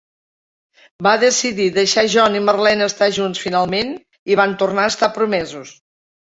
[1.07, 3.95] Va decidir deixar a John i Marlena estar junts finalment
[4.35, 5.79] i van tornar a estar promesos.